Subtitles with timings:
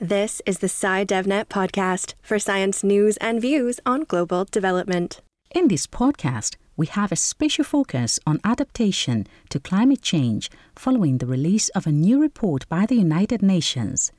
[0.00, 5.20] This is the SciDevNet podcast for science news and views on global development.
[5.50, 11.26] In this podcast, we have a special focus on adaptation to climate change following the
[11.26, 14.12] release of a new report by the United Nations.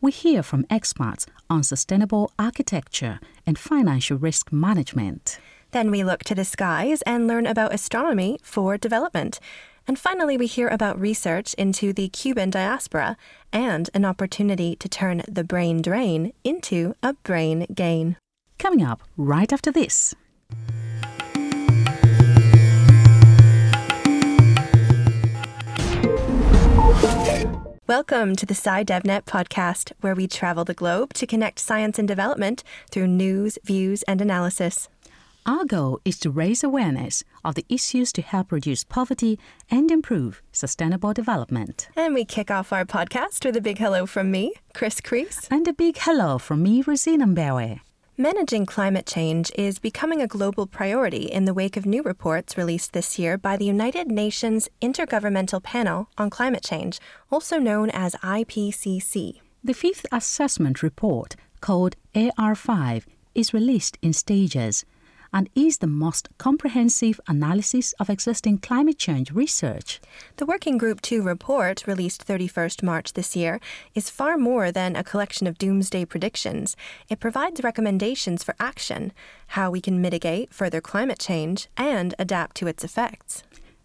[0.00, 5.38] We hear from experts on sustainable architecture and financial risk management.
[5.72, 9.38] Then we look to the skies and learn about astronomy for development.
[9.88, 13.16] And finally, we hear about research into the Cuban diaspora
[13.52, 18.16] and an opportunity to turn the brain drain into a brain gain.
[18.58, 20.12] Coming up right after this.
[27.86, 32.64] Welcome to the SciDevNet podcast, where we travel the globe to connect science and development
[32.90, 34.88] through news, views, and analysis.
[35.48, 39.38] Our goal is to raise awareness of the issues to help reduce poverty
[39.70, 41.88] and improve sustainable development.
[41.94, 45.46] And we kick off our podcast with a big hello from me, Chris Crease.
[45.48, 47.78] And a big hello from me, Rosina Mbewe.
[48.16, 52.92] Managing climate change is becoming a global priority in the wake of new reports released
[52.92, 56.98] this year by the United Nations Intergovernmental Panel on Climate Change,
[57.30, 59.42] also known as IPCC.
[59.62, 63.04] The fifth assessment report, called AR5,
[63.36, 64.84] is released in stages
[65.36, 70.00] and is the most comprehensive analysis of existing climate change research.
[70.36, 73.60] The Working Group 2 report, released 31st March this year,
[73.94, 76.74] is far more than a collection of doomsday predictions.
[77.10, 79.12] It provides recommendations for action,
[79.48, 83.42] how we can mitigate further climate change, and adapt to its effects.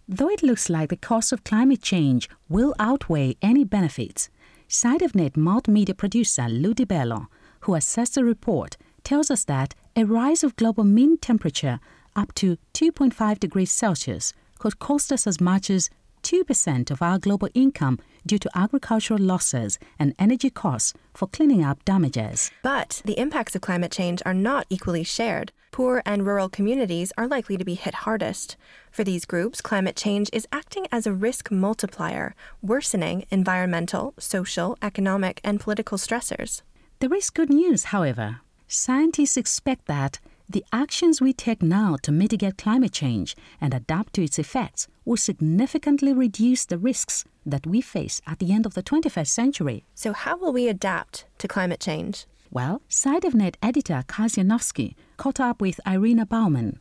[0.08, 4.30] Though it looks like the cost of climate change will outweigh any benefits,
[4.70, 7.28] SciDevNet multimedia producer Lou DiBello,
[7.62, 11.80] who assessed the report, tells us that a rise of global mean temperature
[12.16, 15.90] up to 2.5 degrees Celsius could cost us as much as
[16.24, 21.84] 2% of our global income due to agricultural losses and energy costs for cleaning up
[21.84, 22.52] damages.
[22.62, 25.52] But the impacts of climate change are not equally shared.
[25.72, 28.58] Poor and rural communities are likely to be hit hardest.
[28.92, 35.40] For these groups, climate change is acting as a risk multiplier, worsening environmental, social, economic,
[35.44, 36.62] and political stressors.
[37.00, 38.42] There is good news, however.
[38.74, 44.24] Scientists expect that the actions we take now to mitigate climate change and adapt to
[44.24, 48.82] its effects will significantly reduce the risks that we face at the end of the
[48.82, 49.84] 21st century.
[49.94, 52.26] So, how will we adapt to climate change?
[52.50, 56.80] Well, SciDevNet editor Kaz Janowski caught up with Irena Bauman,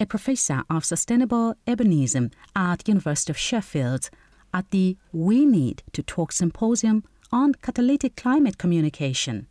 [0.00, 4.10] a professor of sustainable urbanism at University of Sheffield,
[4.52, 9.46] at the We Need to Talk symposium on catalytic climate communication.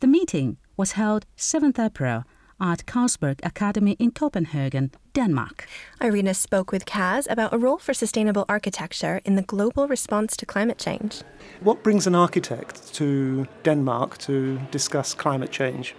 [0.00, 2.24] The meeting was held 7th April
[2.60, 5.66] at Carlsberg Academy in Copenhagen, Denmark.
[6.00, 10.46] Irena spoke with Kaz about a role for sustainable architecture in the global response to
[10.46, 11.22] climate change.
[11.60, 15.94] What brings an architect to Denmark to discuss climate change?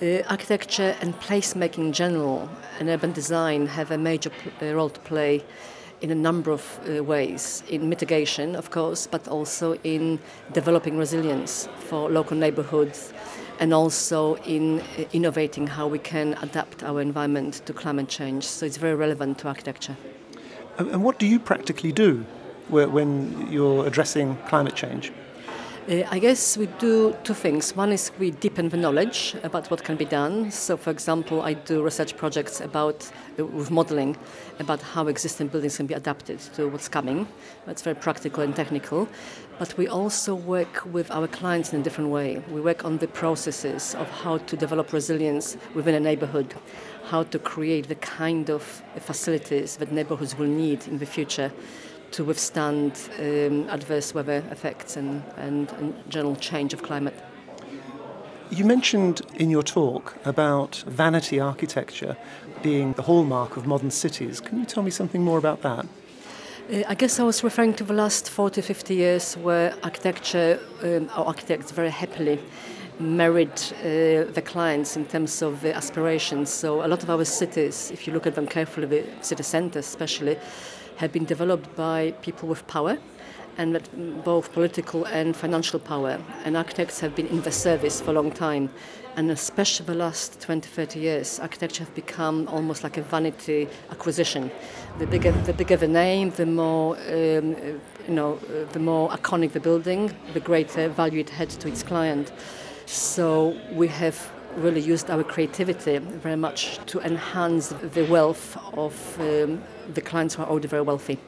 [0.00, 2.48] Uh, architecture and placemaking in general
[2.78, 5.44] and urban design have a major p- uh, role to play
[6.00, 10.18] in a number of uh, ways in mitigation, of course, but also in
[10.52, 13.12] developing resilience for local neighborhoods
[13.60, 18.44] and also in uh, innovating how we can adapt our environment to climate change.
[18.44, 19.96] So it's very relevant to architecture.
[20.78, 22.24] And what do you practically do
[22.68, 25.12] when you're addressing climate change?
[25.90, 27.74] Uh, I guess we do two things.
[27.74, 30.52] One is we deepen the knowledge about what can be done.
[30.52, 34.16] So, for example, I do research projects about uh, with modeling
[34.60, 37.26] about how existing buildings can be adapted to what's coming.
[37.66, 39.08] That's very practical and technical.
[39.58, 42.40] But we also work with our clients in a different way.
[42.52, 46.54] We work on the processes of how to develop resilience within a neighborhood,
[47.06, 48.62] how to create the kind of
[49.00, 51.50] facilities that neighborhoods will need in the future
[52.12, 57.14] to withstand um, adverse weather effects and, and, and general change of climate.
[58.50, 62.16] You mentioned in your talk about vanity architecture
[62.62, 64.40] being the hallmark of modern cities.
[64.40, 65.86] Can you tell me something more about that?
[66.72, 71.08] Uh, I guess I was referring to the last 40, 50 years where architecture, um,
[71.14, 72.40] our architects very happily
[72.98, 76.50] married uh, the clients in terms of the aspirations.
[76.50, 79.86] So a lot of our cities, if you look at them carefully, the city centers
[79.86, 80.38] especially,
[81.00, 82.98] have been developed by people with power
[83.56, 83.80] and
[84.22, 86.18] both political and financial power.
[86.44, 88.68] And architects have been in the service for a long time.
[89.16, 94.50] And especially the last 20, 30 years, architecture has become almost like a vanity acquisition.
[94.98, 97.56] The bigger the, bigger the name, the more, um,
[98.06, 98.36] you know,
[98.72, 102.30] the more iconic the building, the greater value it had to its client.
[102.86, 109.62] So we have really used our creativity very much to enhance the wealth of um,
[109.94, 111.18] the clients who are already very wealthy.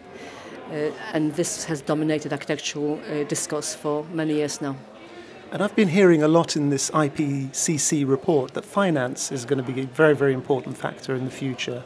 [0.70, 4.76] Uh, and this has dominated architectural uh, discourse for many years now.
[5.50, 9.72] And I've been hearing a lot in this IPCC report that finance is going to
[9.72, 11.84] be a very, very important factor in the future.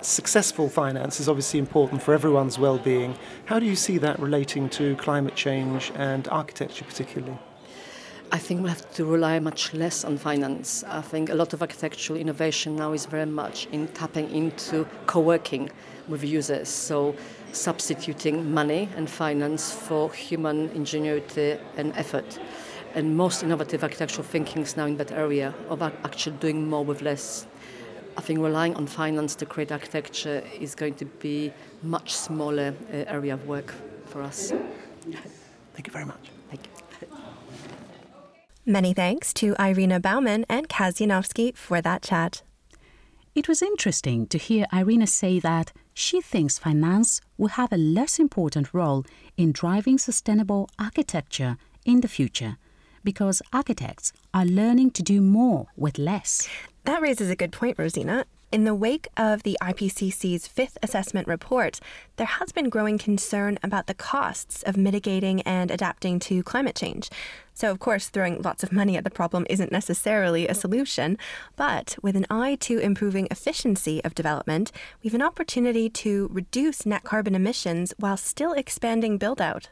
[0.00, 3.16] Successful finance is obviously important for everyone's well being.
[3.44, 7.38] How do you see that relating to climate change and architecture, particularly?
[8.32, 10.82] I think we have to rely much less on finance.
[10.88, 15.20] I think a lot of architectural innovation now is very much in tapping into co
[15.20, 15.70] working
[16.08, 16.68] with users.
[16.68, 17.14] So
[17.52, 22.38] substituting money and finance for human ingenuity and effort.
[22.94, 27.02] And most innovative architectural thinking is now in that area of actually doing more with
[27.02, 27.46] less.
[28.16, 32.96] I think relying on finance to create architecture is going to be much smaller uh,
[33.06, 33.74] area of work
[34.06, 34.52] for us.
[35.74, 36.30] Thank you very much.
[36.48, 37.08] Thank you.
[38.64, 42.42] Many thanks to Irena Bauman and Kaz Janowski for that chat.
[43.34, 48.18] It was interesting to hear Irena say that she thinks finance will have a less
[48.18, 49.02] important role
[49.38, 51.56] in driving sustainable architecture
[51.86, 52.58] in the future
[53.02, 56.50] because architects are learning to do more with less.
[56.84, 58.26] That raises a good point, Rosina.
[58.52, 61.80] In the wake of the IPCC's fifth assessment report,
[62.16, 67.08] there has been growing concern about the costs of mitigating and adapting to climate change.
[67.56, 71.16] So, of course, throwing lots of money at the problem isn't necessarily a solution,
[71.56, 74.70] but with an eye to improving efficiency of development,
[75.02, 79.70] we have an opportunity to reduce net carbon emissions while still expanding build out.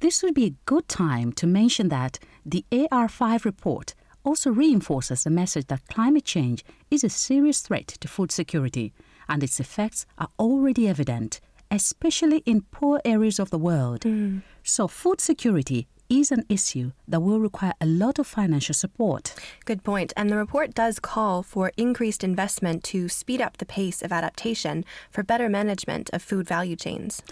[0.00, 5.30] This would be a good time to mention that the AR5 report also reinforces the
[5.30, 8.92] message that climate change is a serious threat to food security,
[9.26, 11.40] and its effects are already evident,
[11.70, 14.02] especially in poor areas of the world.
[14.02, 14.42] Mm.
[14.62, 19.34] So, food security is an issue that will require a lot of financial support.
[19.64, 20.12] Good point.
[20.16, 24.84] And the report does call for increased investment to speed up the pace of adaptation
[25.10, 27.22] for better management of food value chains.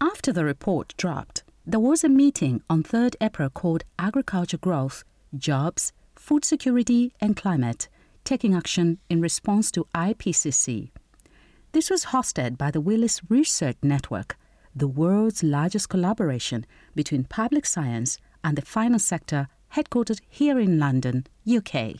[0.00, 5.04] After the report dropped, there was a meeting on 3rd April called Agriculture Growth,
[5.36, 7.88] Jobs, Food Security and Climate,
[8.24, 10.90] taking action in response to IPCC.
[11.72, 14.36] This was hosted by the Willis Research Network,
[14.76, 21.26] the world's largest collaboration between public science and the finance sector, headquartered here in London,
[21.48, 21.96] UK.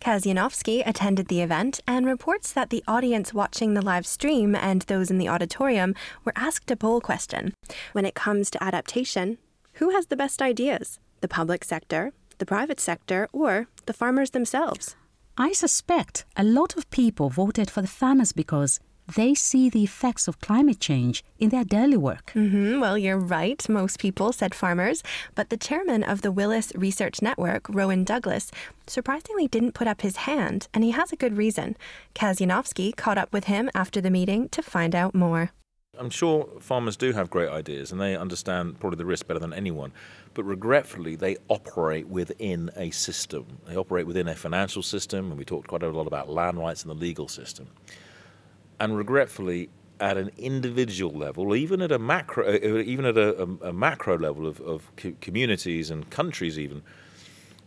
[0.00, 4.82] Kaz Janowski attended the event and reports that the audience watching the live stream and
[4.82, 5.94] those in the auditorium
[6.24, 7.54] were asked a poll question.
[7.92, 9.38] When it comes to adaptation,
[9.74, 10.98] who has the best ideas?
[11.22, 14.94] The public sector, the private sector, or the farmers themselves?
[15.38, 18.78] I suspect a lot of people voted for the farmers because
[19.14, 22.32] they see the effects of climate change in their daily work.
[22.34, 22.80] Mm-hmm.
[22.80, 23.66] Well, you're right.
[23.68, 25.02] Most people said farmers.
[25.34, 28.50] But the chairman of the Willis Research Network, Rowan Douglas,
[28.86, 31.76] surprisingly didn't put up his hand, and he has a good reason.
[32.14, 35.52] Kaz Janowski caught up with him after the meeting to find out more.
[35.98, 39.52] I'm sure farmers do have great ideas and they understand probably the risk better than
[39.52, 39.92] anyone.
[40.32, 43.58] But regretfully, they operate within a system.
[43.66, 46.82] They operate within a financial system, and we talked quite a lot about land rights
[46.82, 47.68] and the legal system
[48.80, 49.68] and regretfully,
[50.00, 53.72] at an individual level, even at a macro, uh, uh, even at a, a, a
[53.72, 54.90] macro level of, of
[55.20, 56.82] communities and countries, even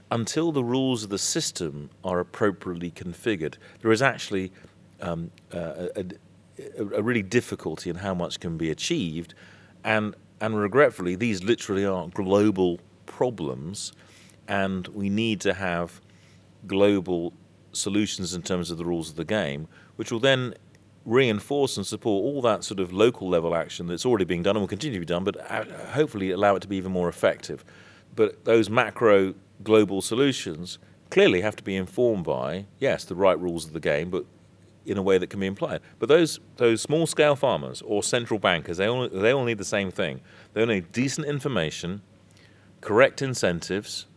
[0.10, 4.52] until the rules of the system are appropriately configured, there is actually
[5.02, 6.06] um, uh, a,
[6.80, 9.36] a, really difficulty in how much can be achieved,
[9.84, 13.94] and and regretfully, these literally are global problems,
[14.48, 16.02] and we need to have
[16.68, 17.34] global
[17.72, 20.54] solutions in terms of the rules of the game, which will then
[21.06, 24.62] reinforce and support all that sort of local level action that's already being done and
[24.62, 27.66] will continue to be done, but uh, hopefully allow it to be even more effective.
[28.16, 29.34] But those macro
[29.64, 30.80] global solutions
[31.10, 34.26] clearly have to be informed by, yes, the right rules of the game, but
[34.86, 35.82] in a way that can be implied.
[36.00, 39.66] But those those small scale farmers or central bankers, they all they all need the
[39.66, 40.22] same thing.
[40.54, 42.02] They all need decent information,
[42.82, 44.08] correct incentives,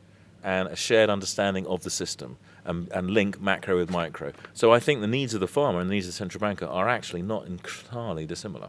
[0.43, 4.33] and a shared understanding of the system and, and link macro with micro.
[4.53, 6.67] So I think the needs of the farmer and the needs of the central banker
[6.67, 8.69] are actually not entirely dissimilar.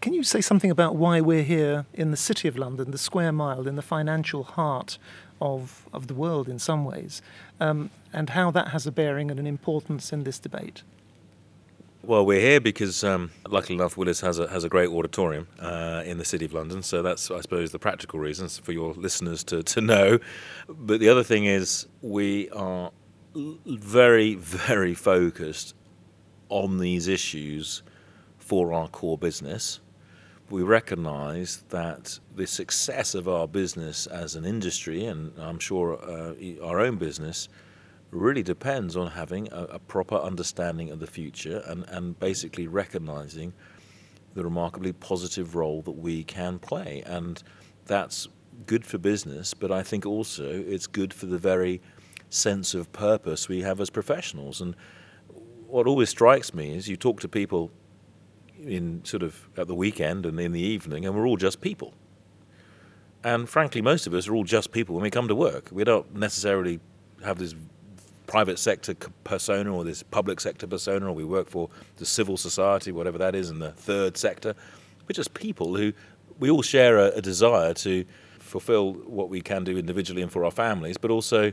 [0.00, 3.30] Can you say something about why we're here in the city of London, the square
[3.30, 4.98] mile, in the financial heart
[5.40, 7.22] of, of the world in some ways,
[7.60, 10.82] um, and how that has a bearing and an importance in this debate?
[12.04, 16.02] Well, we're here because, um, luckily enough, Willis has a has a great auditorium uh,
[16.04, 16.82] in the city of London.
[16.82, 20.18] So that's, I suppose, the practical reasons for your listeners to, to know.
[20.68, 22.90] But the other thing is, we are
[23.36, 25.76] very, very focused
[26.48, 27.84] on these issues
[28.36, 29.78] for our core business.
[30.50, 36.34] We recognise that the success of our business as an industry, and I'm sure uh,
[36.64, 37.48] our own business,
[38.12, 43.52] really depends on having a, a, proper understanding of the future and, and basically recognizing
[44.34, 47.02] the remarkably positive role that we can play.
[47.06, 47.42] And
[47.86, 48.28] that's
[48.66, 51.80] good for business, but I think also it's good for the very
[52.28, 54.60] sense of purpose we have as professionals.
[54.60, 54.76] And
[55.66, 57.70] what always strikes me is you talk to people
[58.62, 61.94] in sort of at the weekend and in the evening, and we're all just people.
[63.24, 65.68] And frankly, most of us are all just people when we come to work.
[65.72, 66.80] We don't necessarily
[67.24, 67.54] have this
[68.26, 72.92] private sector persona or this public sector persona, or we work for the civil society,
[72.92, 74.54] whatever that is, in the third sector.
[75.08, 75.92] We're just people who
[76.38, 78.04] we all share a, a desire to
[78.38, 81.52] fulfill what we can do individually and for our families, but also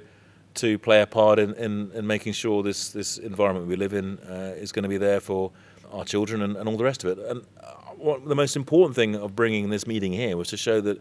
[0.56, 4.18] to play a part in, in, in making sure this, this environment we live in
[4.20, 5.52] uh, is going to be there for
[5.92, 7.26] our children and, and all the rest of it.
[7.26, 10.82] And uh, what, the most important thing of bringing this meeting here was to show
[10.82, 11.00] that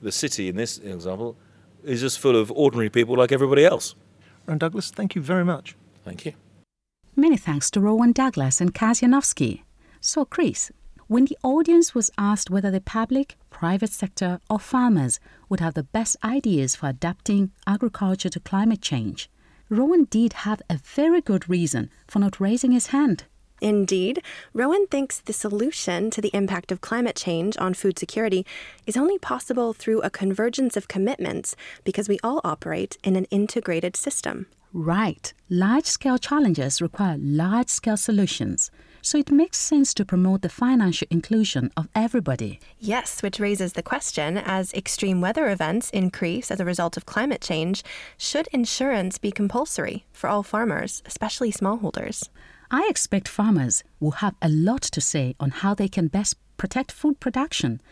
[0.00, 1.36] the city, in this example,
[1.84, 3.94] is just full of ordinary people like everybody else.
[4.46, 5.76] Rowan Douglas, thank you very much.
[6.04, 6.32] Thank you.
[7.14, 9.62] Many thanks to Rowan Douglas and Kaz Janowski.
[10.00, 10.72] So, Chris,
[11.06, 15.82] when the audience was asked whether the public, private sector, or farmers would have the
[15.82, 19.30] best ideas for adapting agriculture to climate change,
[19.68, 23.24] Rowan did have a very good reason for not raising his hand.
[23.62, 28.44] Indeed, Rowan thinks the solution to the impact of climate change on food security
[28.88, 31.54] is only possible through a convergence of commitments
[31.84, 34.46] because we all operate in an integrated system.
[34.72, 35.32] Right.
[35.48, 41.08] Large scale challenges require large scale solutions so it makes sense to promote the financial
[41.10, 42.60] inclusion of everybody.
[42.78, 47.40] Yes, which raises the question as extreme weather events increase as a result of climate
[47.40, 47.82] change,
[48.16, 52.28] should insurance be compulsory for all farmers, especially smallholders?
[52.74, 56.90] I expect farmers will have a lot to say on how they can best protect
[56.90, 57.82] food production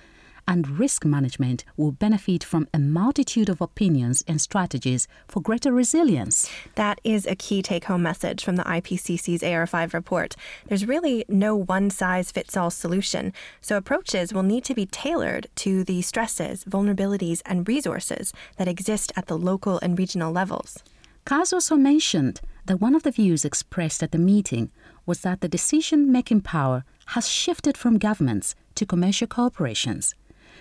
[0.49, 6.51] and risk management will benefit from a multitude of opinions and strategies for greater resilience.
[6.77, 10.35] That is a key take home message from the IPCC's AR5 report.
[10.67, 15.49] There's really no one size fits all solution, so approaches will need to be tailored
[15.57, 20.83] to the stresses, vulnerabilities, and resources that exist at the local and regional levels.
[21.27, 24.71] Kaz also mentioned that one of the views expressed at the meeting
[25.07, 30.15] was that the decision making power has shifted from governments to commercial corporations.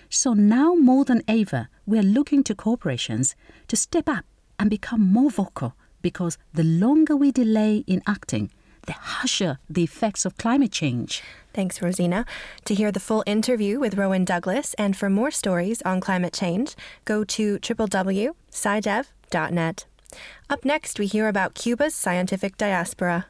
[0.08, 3.36] So now more than ever, we are looking to corporations
[3.68, 4.24] to step up
[4.58, 8.50] and become more vocal because the longer we delay in acting,
[8.86, 11.22] the harsher the effects of climate change.
[11.52, 12.24] Thanks, Rosina.
[12.64, 16.74] To hear the full interview with Rowan Douglas and for more stories on climate change,
[17.04, 19.84] go to www.scidev.net.
[20.48, 23.26] Up next, we hear about Cuba's scientific diaspora.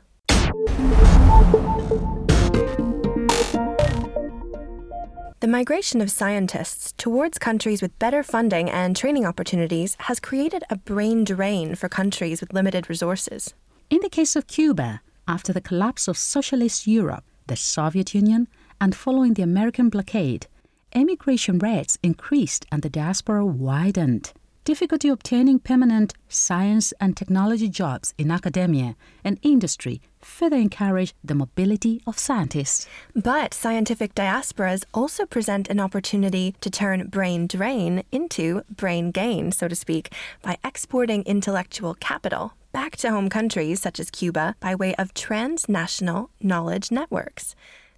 [5.40, 10.76] The migration of scientists towards countries with better funding and training opportunities has created a
[10.76, 13.54] brain drain for countries with limited resources.
[13.88, 18.48] In the case of Cuba, after the collapse of socialist Europe, the Soviet Union,
[18.80, 20.46] and following the American blockade,
[20.94, 24.32] emigration rates increased and the diaspora widened
[24.70, 32.00] difficulty obtaining permanent science and technology jobs in academia and industry further encourage the mobility
[32.06, 32.86] of scientists.
[33.16, 39.66] But scientific diasporas also present an opportunity to turn brain drain into brain gain, so
[39.66, 44.94] to speak, by exporting intellectual capital back to home countries such as Cuba by way
[44.94, 47.56] of transnational knowledge networks.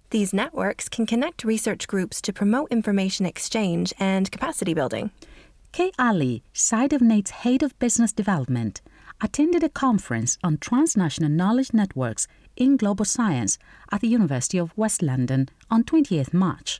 [0.09, 5.11] These networks can connect research groups to promote information exchange and capacity building.
[5.73, 8.83] Kay Ali, SciDevNet's head of business development,
[9.19, 13.57] attended a conference on transnational knowledge networks in global science
[13.91, 16.79] at the University of West London on 28th March.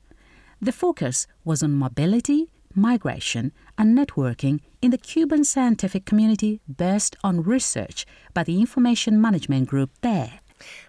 [0.62, 7.42] The focus was on mobility, migration, and networking in the Cuban scientific community based on
[7.42, 10.40] research by the Information Management Group there.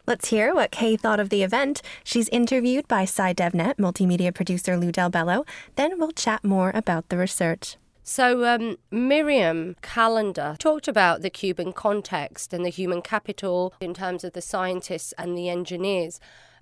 [0.06, 1.80] Let's hear what Kay thought of the event.
[2.04, 5.46] She's interviewed by SciDevNet multimedia producer Lou Del Bello.
[5.76, 7.78] Then we'll chat more about the research.
[8.06, 14.24] So, um, Miriam Callender talked about the Cuban context and the human capital in terms
[14.24, 16.20] of the scientists and the engineers.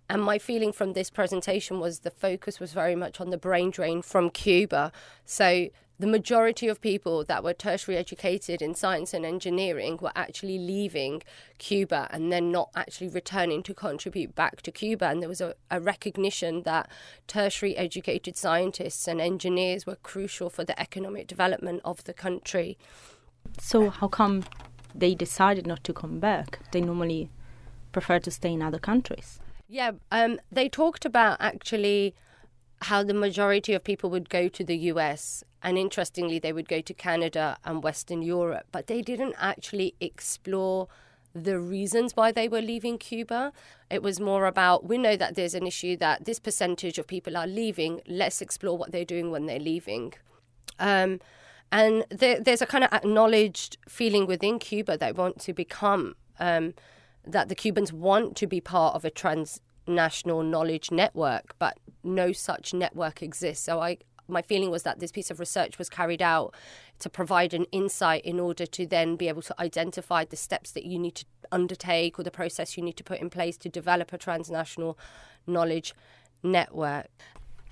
[0.08, 3.72] And my feeling from this presentation was the focus was very much on the brain
[3.72, 4.92] drain from Cuba.
[5.24, 5.70] So,
[6.02, 11.22] the majority of people that were tertiary educated in science and engineering were actually leaving
[11.58, 15.04] Cuba and then not actually returning to contribute back to Cuba.
[15.04, 16.90] And there was a, a recognition that
[17.28, 22.76] tertiary educated scientists and engineers were crucial for the economic development of the country.
[23.60, 24.42] So, how come
[24.92, 26.58] they decided not to come back?
[26.72, 27.30] They normally
[27.92, 29.38] prefer to stay in other countries.
[29.68, 32.16] Yeah, um, they talked about actually
[32.82, 36.80] how the majority of people would go to the US and interestingly, they would go
[36.80, 40.88] to Canada and Western Europe, but they didn't actually explore
[41.34, 43.52] the reasons why they were leaving Cuba.
[43.88, 47.36] It was more about we know that there's an issue that this percentage of people
[47.36, 48.00] are leaving.
[48.06, 50.14] Let's explore what they're doing when they're leaving.
[50.78, 51.20] Um,
[51.70, 56.74] and there, there's a kind of acknowledged feeling within Cuba they want to become, um,
[57.24, 62.74] that the Cubans want to be part of a transnational knowledge network, but no such
[62.74, 63.64] network exists.
[63.64, 66.54] So I, my feeling was that this piece of research was carried out
[67.00, 70.84] to provide an insight in order to then be able to identify the steps that
[70.84, 74.12] you need to undertake or the process you need to put in place to develop
[74.12, 74.98] a transnational
[75.46, 75.94] knowledge
[76.42, 77.08] network.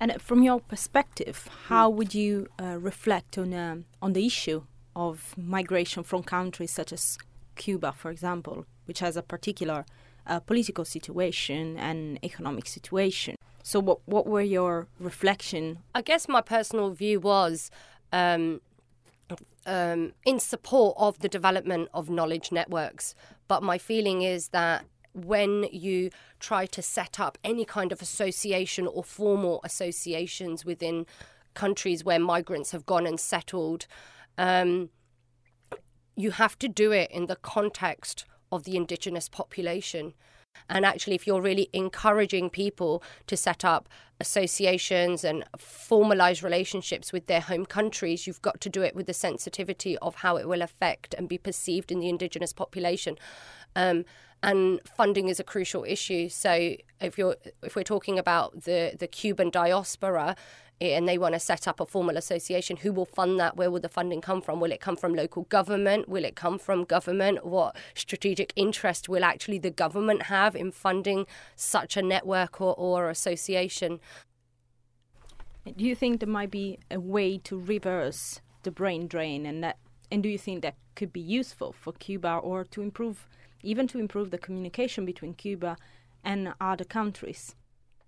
[0.01, 4.63] And from your perspective, how would you uh, reflect on um, on the issue
[4.97, 7.19] of migration from countries such as
[7.55, 9.85] Cuba, for example, which has a particular
[10.27, 13.37] uh, political situation and economic situation?
[13.63, 15.79] So, what what were your reflection?
[15.95, 17.71] I guess my personal view was.
[18.13, 18.61] Um,
[19.67, 23.15] um, in support of the development of knowledge networks.
[23.47, 28.87] But my feeling is that when you try to set up any kind of association
[28.87, 31.07] or formal associations within
[31.55, 33.87] countries where migrants have gone and settled,
[34.39, 34.91] um,
[36.17, 40.15] you have to do it in the context of the indigenous population.
[40.69, 43.89] And actually, if you're really encouraging people to set up
[44.21, 49.15] associations and formalize relationships with their home countries, you've got to do it with the
[49.15, 53.17] sensitivity of how it will affect and be perceived in the indigenous population.
[53.77, 54.05] Um,
[54.43, 56.29] and funding is a crucial issue.
[56.29, 60.35] So if you're if we're talking about the the Cuban diaspora
[60.81, 63.57] eh, and they want to set up a formal association, who will fund that?
[63.57, 64.61] Where will the funding come from?
[64.61, 66.09] Will it come from local government?
[66.09, 67.45] Will it come from government?
[67.45, 73.11] What strategic interest will actually the government have in funding such a network or, or
[73.11, 74.01] association?
[75.77, 79.77] Do you think there might be a way to reverse the brain drain, and that,
[80.11, 83.29] and do you think that could be useful for Cuba or to improve
[83.63, 85.77] even to improve the communication between Cuba
[86.25, 87.55] and other countries.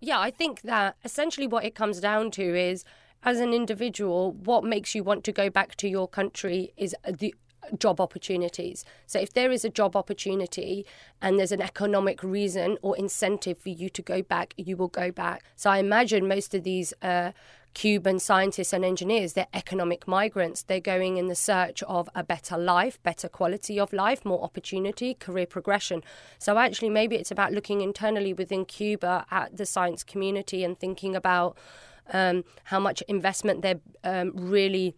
[0.01, 2.85] Yeah, I think that essentially what it comes down to is
[3.23, 7.35] as an individual, what makes you want to go back to your country is the
[7.79, 8.85] job opportunities.
[9.07, 10.85] So if there is a job opportunity
[11.21, 15.13] and there's an economic reason or incentive for you to go back, you will go
[15.13, 15.45] back.
[15.57, 17.33] So I imagine most of these uh,
[17.75, 20.63] Cuban scientists and engineers, they're economic migrants.
[20.63, 25.15] They're going in the search of a better life, better quality of life, more opportunity,
[25.15, 26.03] career progression.
[26.39, 31.17] So, actually, maybe it's about looking internally within Cuba at the science community and thinking
[31.17, 31.57] about
[32.13, 34.95] um, how much investment they're um, really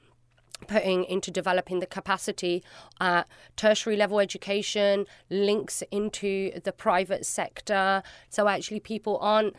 [0.67, 2.63] putting into developing the capacity
[3.01, 8.03] at tertiary level education, links into the private sector.
[8.31, 9.55] So, actually, people aren't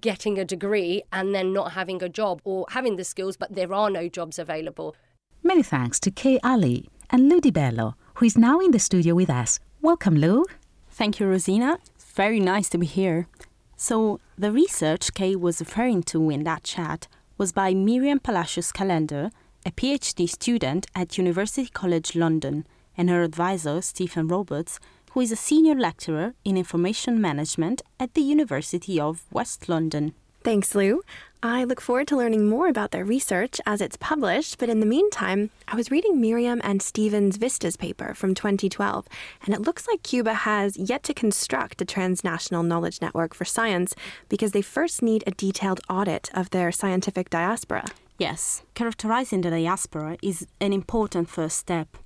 [0.00, 3.72] getting a degree and then not having a job or having the skills, but there
[3.72, 4.96] are no jobs available.
[5.42, 9.14] Many thanks to Kay Ali and Lou Di Bello, who is now in the studio
[9.14, 9.60] with us.
[9.82, 10.44] Welcome, Lou.
[10.90, 11.78] Thank you, Rosina.
[11.94, 13.28] It's very nice to be here.
[13.76, 19.30] So, the research Kay was referring to in that chat was by Miriam Palacios Callender,
[19.66, 22.66] a PhD student at University College London,
[22.96, 24.78] and her advisor, Stephen Roberts,
[25.14, 30.12] who is a senior lecturer in information management at the University of West London.
[30.42, 31.02] Thanks, Lou.
[31.40, 34.86] I look forward to learning more about their research as it's published, but in the
[34.86, 39.06] meantime, I was reading Miriam and Stephen's Vistas paper from 2012,
[39.44, 43.94] and it looks like Cuba has yet to construct a transnational knowledge network for science
[44.28, 47.84] because they first need a detailed audit of their scientific diaspora.
[48.18, 51.96] Yes, characterizing the diaspora is an important first step.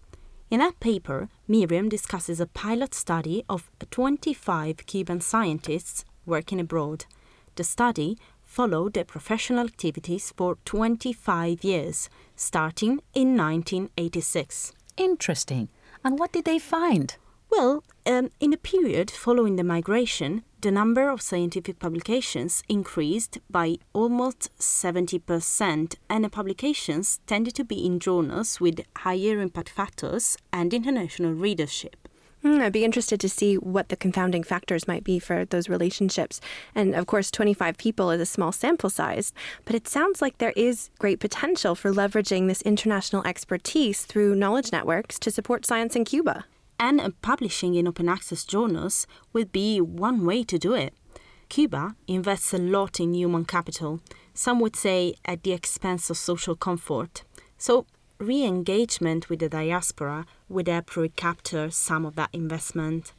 [0.50, 7.04] In that paper, Miriam discusses a pilot study of 25 Cuban scientists working abroad.
[7.56, 14.72] The study followed their professional activities for 25 years, starting in 1986.
[14.96, 15.68] Interesting.
[16.02, 17.14] And what did they find?
[17.50, 23.76] Well, um, in the period following the migration, the number of scientific publications increased by
[23.92, 30.74] almost 70%, and the publications tended to be in journals with higher impact factors and
[30.74, 32.08] international readership.
[32.44, 36.40] Mm, I'd be interested to see what the confounding factors might be for those relationships.
[36.74, 39.32] And of course, 25 people is a small sample size,
[39.64, 44.70] but it sounds like there is great potential for leveraging this international expertise through knowledge
[44.70, 46.44] networks to support science in Cuba
[46.78, 50.94] and publishing in open access journals would be one way to do it.
[51.48, 54.00] Cuba invests a lot in human capital,
[54.34, 57.24] some would say at the expense of social comfort.
[57.56, 57.86] So,
[58.18, 63.12] re engagement with the diaspora would help recapture some of that investment.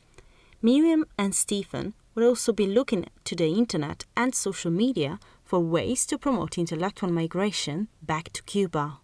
[0.62, 6.06] Miriam and Stephen will also be looking to the internet and social media for ways
[6.06, 9.00] to promote intellectual migration back to Cuba.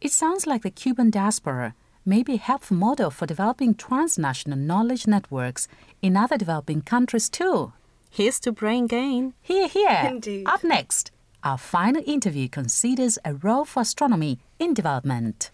[0.00, 1.74] It sounds like the Cuban diaspora
[2.06, 5.66] may be a helpful model for developing transnational knowledge networks
[6.00, 7.72] in other developing countries too.
[8.10, 9.34] Here's to brain gain.
[9.42, 10.02] Here, here.
[10.06, 10.46] Indeed.
[10.46, 11.10] Up next,
[11.42, 15.50] our final interview considers a role for astronomy in development.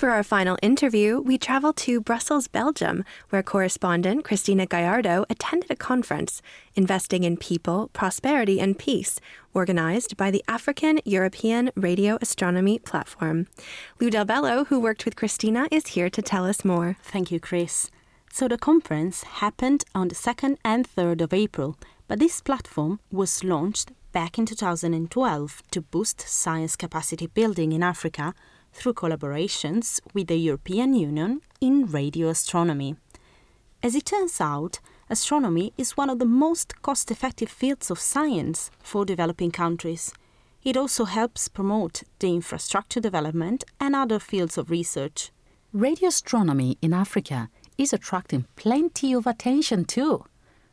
[0.00, 5.76] For our final interview, we travel to Brussels, Belgium, where correspondent Christina Gallardo attended a
[5.76, 6.40] conference,
[6.74, 9.20] Investing in People, Prosperity and Peace,
[9.52, 13.46] organized by the African European Radio Astronomy Platform.
[14.00, 16.96] Lou Del Bello, who worked with Christina, is here to tell us more.
[17.02, 17.90] Thank you, Chris.
[18.32, 21.76] So the conference happened on the 2nd and 3rd of April,
[22.08, 28.34] but this platform was launched back in 2012 to boost science capacity building in Africa
[28.72, 32.96] through collaborations with the European Union in radio astronomy.
[33.82, 38.70] As it turns out, astronomy is one of the most cost effective fields of science
[38.82, 40.12] for developing countries.
[40.62, 45.30] It also helps promote the infrastructure development and other fields of research.
[45.72, 50.24] Radio astronomy in Africa is attracting plenty of attention too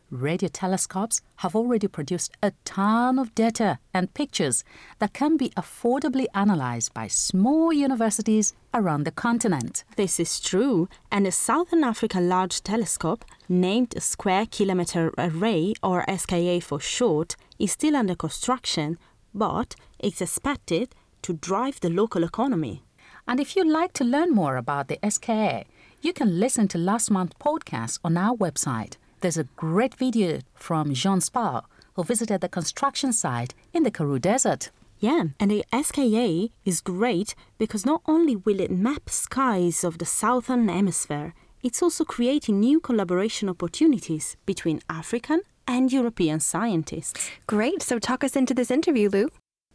[0.10, 4.64] radio telescopes have already produced a ton of data and pictures
[5.00, 9.84] that can be affordably analyzed by small universities around the continent.
[9.96, 16.60] This is true, and the Southern Africa Large Telescope, named Square Kilometre Array or SKA
[16.62, 18.98] for short, is still under construction,
[19.34, 22.84] but it's expected to drive the local economy.
[23.28, 25.66] And if you'd like to learn more about the SKA,
[26.02, 30.94] you can listen to last month's podcast on our website there's a great video from
[30.94, 31.64] Jean Spar,
[31.96, 34.70] who visited the construction site in the Karoo Desert.
[35.00, 40.06] Yeah, and the SKA is great because not only will it map skies of the
[40.06, 47.30] southern hemisphere, it's also creating new collaboration opportunities between African and European scientists.
[47.46, 49.30] Great, so talk us into this interview, Lou.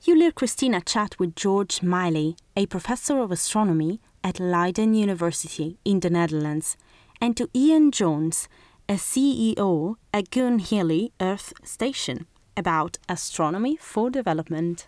[0.05, 6.00] You'll hear Christina chat with George Miley, a professor of astronomy at Leiden University in
[6.00, 6.76] the Netherlands,
[7.20, 8.48] and to Ian Jones,
[8.92, 12.26] a CEO at Goonhilly Earth Station
[12.59, 14.87] about astronomy for development.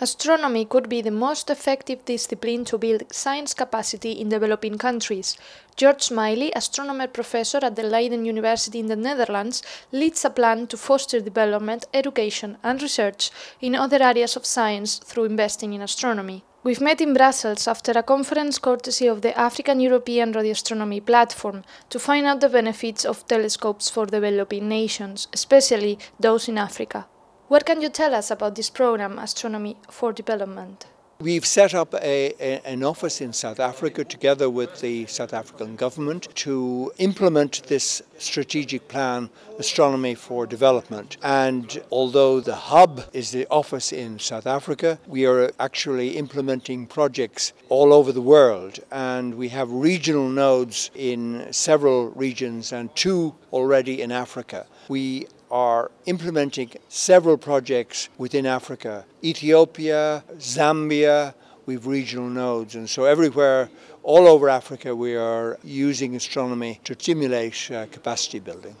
[0.00, 5.36] Astronomy could be the most effective discipline to build science capacity in developing countries.
[5.74, 10.76] George Miley, astronomer professor at the Leiden University in the Netherlands, leads a plan to
[10.76, 16.44] foster development, education, and research in other areas of science through investing in astronomy.
[16.62, 21.98] We've met in Brussels after a conference courtesy of the African European Radioastronomy Platform to
[21.98, 27.06] find out the benefits of telescopes for developing nations, especially those in Africa.
[27.48, 30.84] What can you tell us about this program, Astronomy for Development?
[31.20, 35.76] We've set up a, a, an office in South Africa together with the South African
[35.76, 39.28] government to implement this strategic plan,
[39.58, 41.18] Astronomy for Development.
[41.22, 47.52] And although the hub is the office in South Africa, we are actually implementing projects
[47.68, 48.80] all over the world.
[48.90, 54.66] And we have regional nodes in several regions and two already in Africa.
[54.88, 61.34] We are implementing several projects within Africa Ethiopia, Zambia,
[61.66, 62.74] we've regional nodes.
[62.74, 63.70] And so everywhere,
[64.02, 68.76] all over Africa, we are using astronomy to stimulate uh, capacity building.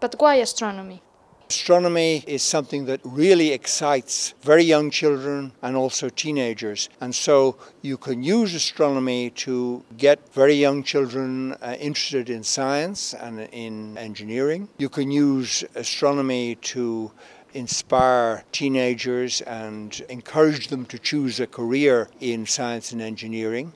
[0.00, 1.00] But why astronomy?
[1.48, 6.88] Astronomy is something that really excites very young children and also teenagers.
[7.00, 13.14] And so you can use astronomy to get very young children uh, interested in science
[13.14, 14.68] and in engineering.
[14.78, 17.12] You can use astronomy to
[17.54, 23.72] inspire teenagers and encourage them to choose a career in science and engineering.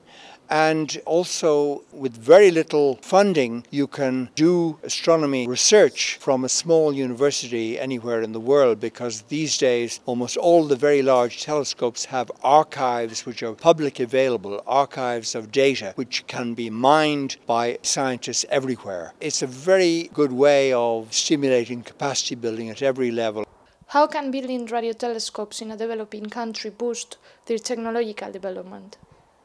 [0.51, 7.79] And also, with very little funding, you can do astronomy research from a small university
[7.79, 13.25] anywhere in the world because these days almost all the very large telescopes have archives
[13.25, 19.13] which are public available, archives of data which can be mined by scientists everywhere.
[19.21, 23.45] It's a very good way of stimulating capacity building at every level.
[23.87, 28.97] How can building radio telescopes in a developing country boost their technological development?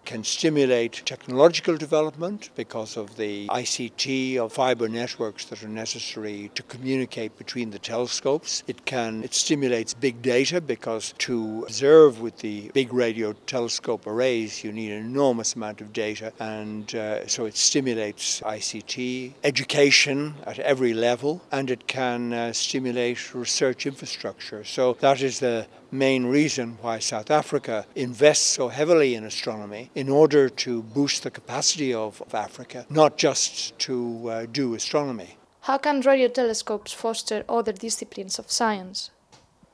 [0.06, 6.62] Can stimulate technological development because of the ICT of fiber networks that are necessary to
[6.62, 8.62] communicate between the telescopes.
[8.66, 14.62] It can it stimulates big data because to observe with the big radio telescope arrays
[14.64, 20.58] you need an enormous amount of data and uh, so it stimulates ICT education at
[20.60, 24.62] every level and it can uh, stimulate research infrastructure.
[24.64, 30.08] So that is the main reason why South Africa invests so heavily in astronomy in
[30.08, 35.36] order to boost the capacity of, of Africa, not just to uh, do astronomy.
[35.62, 39.10] How can radio telescopes foster other disciplines of science?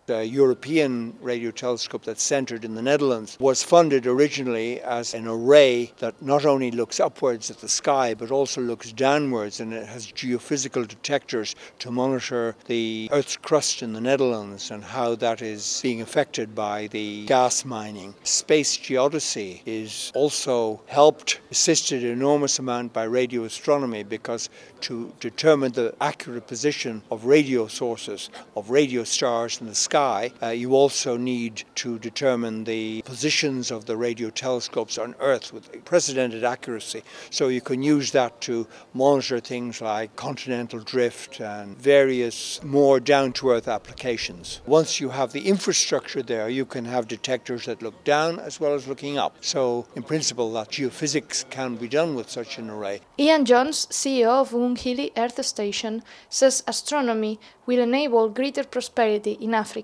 [0.07, 5.93] The European radio telescope that's centered in the Netherlands was funded originally as an array
[5.99, 10.09] that not only looks upwards at the sky but also looks downwards and it has
[10.09, 16.03] geophysical detectors to monitor the Earth's crust in the Netherlands and how that is being
[16.03, 18.13] affected by the gas mining.
[18.25, 25.95] Space geodesy is also helped, assisted enormous amount by radio astronomy because to determine the
[26.01, 31.65] accurate position of radio sources, of radio stars in the sky, uh, you also need
[31.77, 37.03] to determine the positions of the radio telescopes on Earth with unprecedented accuracy.
[37.31, 43.33] So you can use that to monitor things like continental drift and various more down
[43.35, 44.61] to earth applications.
[44.67, 48.75] Once you have the infrastructure there, you can have detectors that look down as well
[48.75, 49.37] as looking up.
[49.41, 53.01] So, in principle, that geophysics can be done with such an array.
[53.19, 59.82] Ian Jones, CEO of Goonhilly Earth Station, says astronomy will enable greater prosperity in Africa.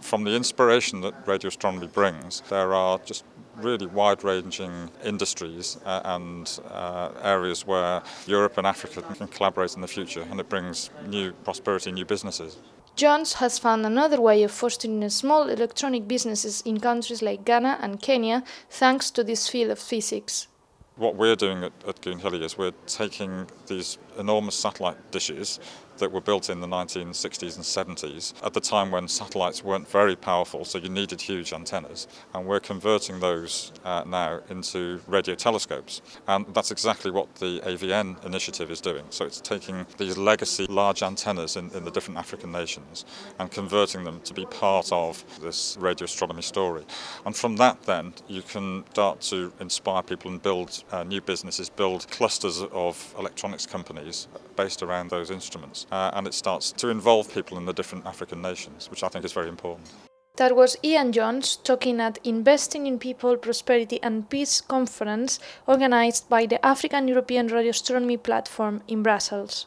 [0.00, 3.24] From the inspiration that radio astronomy brings, there are just
[3.56, 9.80] really wide ranging industries uh, and uh, areas where Europe and Africa can collaborate in
[9.80, 12.58] the future, and it brings new prosperity, new businesses.
[12.94, 18.02] Jones has found another way of fostering small electronic businesses in countries like Ghana and
[18.02, 20.48] Kenya thanks to this field of physics.
[20.96, 25.58] What we're doing at, at Goonhilly is we're taking these enormous satellite dishes
[25.98, 30.16] that were built in the 1960s and 70s at the time when satellites weren't very
[30.16, 32.08] powerful, so you needed huge antennas.
[32.34, 36.02] And we're converting those uh, now into radio telescopes.
[36.26, 39.04] And that's exactly what the AVN initiative is doing.
[39.10, 43.04] So it's taking these legacy large antennas in, in the different African nations
[43.38, 46.84] and converting them to be part of this radio astronomy story.
[47.24, 51.68] And from that, then, you can start to inspire people and build uh, new businesses,
[51.68, 57.32] build clusters of electronics companies based around those instruments uh, and it starts to involve
[57.32, 59.90] people in the different African nations, which I think is very important.
[60.36, 66.46] That was Ian Jones talking at Investing in People, Prosperity and Peace conference organized by
[66.46, 69.66] the African European Radio Astronomy Platform in Brussels.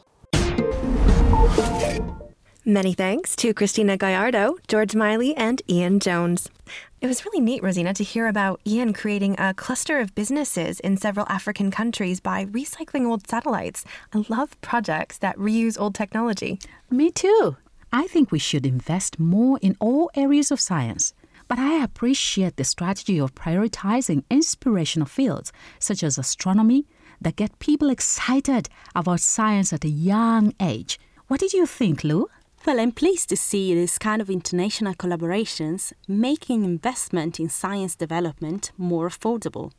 [2.68, 6.50] Many thanks to Christina Gallardo, George Miley, and Ian Jones.
[6.98, 10.96] It was really neat, Rosina, to hear about Ian creating a cluster of businesses in
[10.96, 13.84] several African countries by recycling old satellites.
[14.14, 16.58] I love projects that reuse old technology.
[16.90, 17.58] Me too.
[17.92, 21.12] I think we should invest more in all areas of science.
[21.48, 26.86] But I appreciate the strategy of prioritizing inspirational fields such as astronomy
[27.20, 30.98] that get people excited about science at a young age.
[31.28, 32.28] What did you think, Lou?
[32.66, 38.72] Well, I'm pleased to see this kind of international collaborations making investment in science development
[38.76, 39.70] more affordable.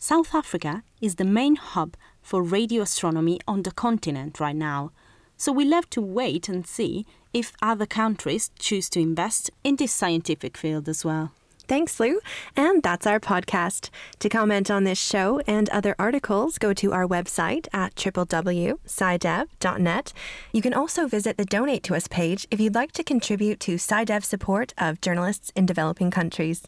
[0.00, 4.90] South Africa is the main hub for radio astronomy on the continent right now,
[5.36, 9.92] so we'll have to wait and see if other countries choose to invest in this
[9.92, 11.30] scientific field as well.
[11.66, 12.20] Thanks, Lou.
[12.56, 13.90] And that's our podcast.
[14.18, 20.12] To comment on this show and other articles, go to our website at www.scidev.net.
[20.52, 23.76] You can also visit the Donate to Us page if you'd like to contribute to
[23.76, 26.66] SciDev support of journalists in developing countries.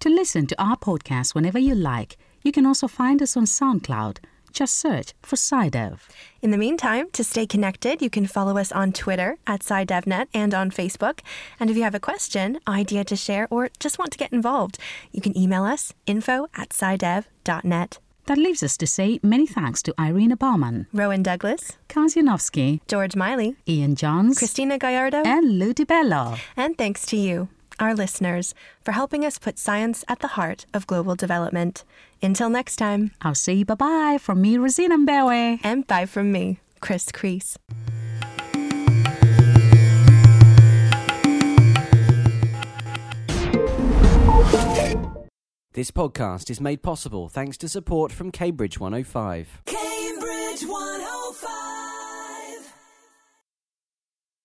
[0.00, 4.18] To listen to our podcast whenever you like, you can also find us on SoundCloud.
[4.56, 5.98] Just search for SciDev.
[6.40, 10.54] In the meantime, to stay connected, you can follow us on Twitter at SciDevNet and
[10.54, 11.20] on Facebook.
[11.60, 14.78] And if you have a question, idea to share, or just want to get involved,
[15.12, 17.98] you can email us info at scidev.net.
[18.24, 23.14] That leaves us to say many thanks to Irena Bauman, Rowan Douglas, Kaz Janowski, George
[23.14, 26.38] Miley, Ian Jones, Christina Gallardo, and Lou DiBello.
[26.56, 30.86] And thanks to you, our listeners, for helping us put science at the heart of
[30.86, 31.84] global development.
[32.22, 35.60] Until next time, I'll say bye bye from me, Rosina Mbewe.
[35.62, 37.56] And bye from me, Chris Crease.
[45.72, 49.60] This podcast is made possible thanks to support from Cambridge 105.